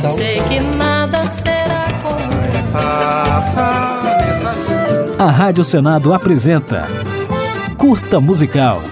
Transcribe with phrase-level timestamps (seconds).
[0.00, 0.14] coração.
[0.14, 2.30] Sei que nada será como
[5.18, 6.86] A Rádio Senado apresenta
[7.76, 8.82] Curta Musical.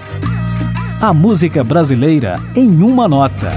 [1.01, 3.51] A música brasileira em uma nota.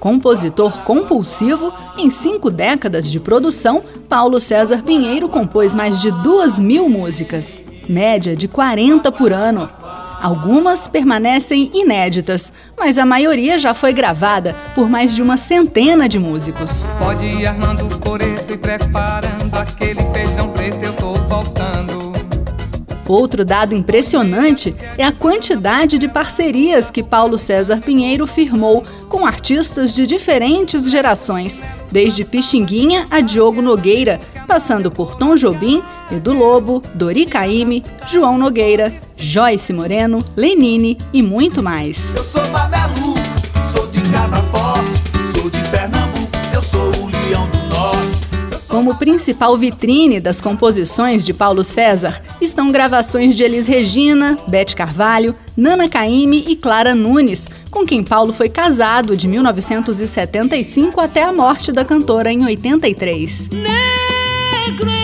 [0.00, 6.88] Compositor compulsivo, em cinco décadas de produção, Paulo César Pinheiro compôs mais de duas mil
[6.88, 9.68] músicas, média de 40 por ano.
[10.20, 16.18] Algumas permanecem inéditas, mas a maioria já foi gravada por mais de uma centena de
[16.18, 16.84] músicos.
[16.98, 22.12] Pode ir armando o coreto e preparando aquele feijão preto, eu tô voltando.
[23.06, 29.94] Outro dado impressionante é a quantidade de parcerias que Paulo César Pinheiro firmou com artistas
[29.94, 37.24] de diferentes gerações, desde Pixinguinha a Diogo Nogueira, passando por Tom Jobim, Edu Lobo, Dori
[37.24, 42.12] Caymmi, João Nogueira, Joyce Moreno, Lenine e muito mais.
[42.16, 43.14] Eu sou Babelu,
[43.70, 48.68] sou de casa forte, sou de Pernambuco, eu sou o leão do norte.
[48.68, 55.34] Como principal vitrine das composições de Paulo César estão gravações de Elis Regina, Bete Carvalho,
[55.56, 61.72] Nana Caymmi e Clara Nunes, com quem Paulo foi casado de 1975 até a morte
[61.72, 63.48] da cantora em 83.
[63.50, 64.97] negro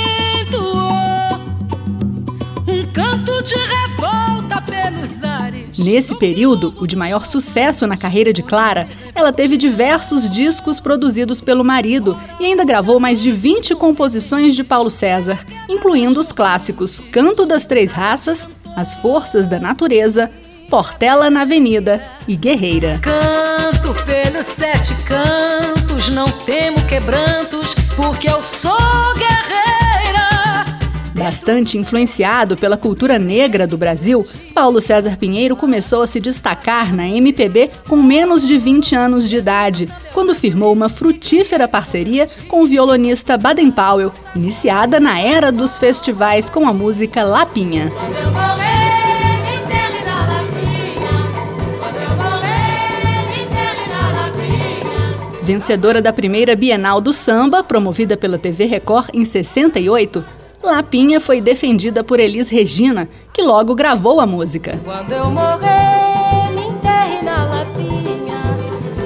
[3.45, 5.79] de revolta pelos ares.
[5.79, 11.43] Nesse período, o de maior sucesso na carreira de Clara, ela teve diversos discos produzidos
[11.43, 17.01] pelo marido e ainda gravou mais de 20 composições de Paulo César, incluindo os clássicos
[17.13, 20.31] Canto das Três Raças, As Forças da Natureza,
[20.71, 22.99] Portela na Avenida e Guerreira.
[23.03, 28.84] Canto pelos sete cantos, não temo quebrantos, porque eu sou.
[31.25, 37.09] Bastante influenciado pela cultura negra do Brasil, Paulo César Pinheiro começou a se destacar na
[37.09, 42.67] MPB com menos de 20 anos de idade, quando firmou uma frutífera parceria com o
[42.67, 47.91] violonista Baden Powell, iniciada na era dos festivais com a música Lapinha.
[55.43, 62.03] Vencedora da primeira Bienal do Samba, promovida pela TV Record em 68, Lapinha foi defendida
[62.03, 64.81] por Elis Regina, que logo gravou a música.
[64.83, 68.43] Quando eu morrer, me enterre na lapinha.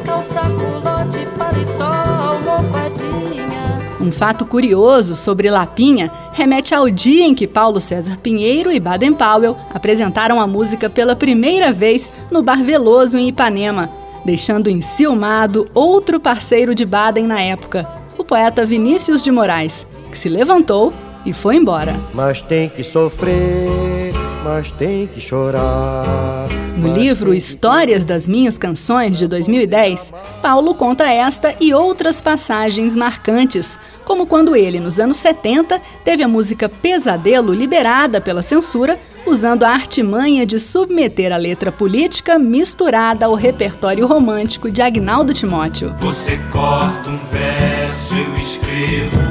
[0.05, 3.79] Calça, culote, paletó, almofadinha.
[4.01, 9.13] Um fato curioso sobre Lapinha remete ao dia em que Paulo César Pinheiro e Baden
[9.13, 13.91] Powell apresentaram a música pela primeira vez no Bar Veloso em Ipanema,
[14.25, 20.29] deixando enciumado outro parceiro de Baden na época, o poeta Vinícius de Moraes, que se
[20.29, 20.93] levantou
[21.25, 21.97] e foi embora.
[22.15, 24.12] Mas tem que sofrer,
[24.45, 26.49] mas tem que chorar.
[26.79, 33.77] No livro Histórias das Minhas Canções, de 2010, Paulo conta esta e outras passagens marcantes,
[34.05, 38.97] como quando ele, nos anos 70, teve a música Pesadelo liberada pela censura,
[39.27, 45.95] usando a artimanha de submeter a letra política misturada ao repertório romântico de Agnaldo Timóteo.
[45.99, 49.28] Você corta um verso, eu escrevo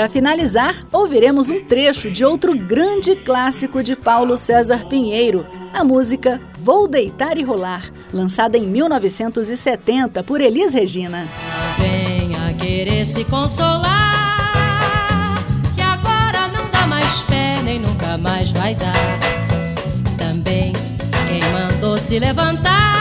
[0.00, 6.40] Para finalizar, ouviremos um trecho de outro grande clássico de Paulo César Pinheiro, a música
[6.56, 11.28] Vou Deitar e Rolar, lançada em 1970 por Elis Regina.
[11.76, 14.64] Venha querer se consolar,
[15.76, 18.94] que agora não dá mais pé, nem nunca mais vai dar.
[20.16, 20.72] Também
[21.28, 22.99] quem mandou se levantar,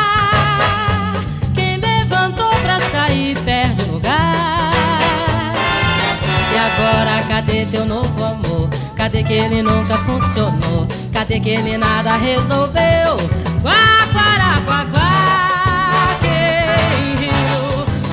[7.60, 8.70] cadê teu novo amor?
[8.96, 10.88] Cadê que ele nunca funcionou?
[11.12, 13.18] Cadê que ele nada resolveu?
[13.62, 17.30] Quá, quará, quá, quá, quem?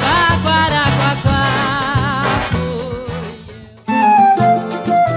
[0.00, 0.66] Quá, quá,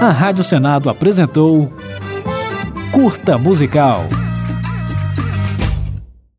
[0.00, 0.08] quá.
[0.08, 1.72] A Rádio Senado apresentou
[2.92, 4.04] Curta Musical.